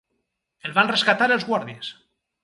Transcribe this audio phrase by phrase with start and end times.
[0.69, 1.91] El van rescatar els guàrdies.